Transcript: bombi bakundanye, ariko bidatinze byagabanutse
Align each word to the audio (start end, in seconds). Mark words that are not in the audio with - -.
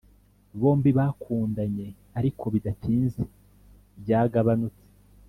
bombi 0.59 0.89
bakundanye, 0.97 1.87
ariko 2.19 2.43
bidatinze 2.53 3.21
byagabanutse 4.01 4.83